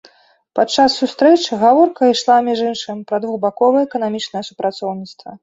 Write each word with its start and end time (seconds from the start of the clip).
Падчас 0.59 0.95
сустрэчы 1.01 1.59
гаворка 1.63 2.09
ішла, 2.13 2.39
між 2.49 2.59
іншым, 2.71 3.05
пра 3.13 3.21
двухбаковае 3.27 3.85
эканамічнае 3.91 4.43
супрацоўніцтва. 4.51 5.39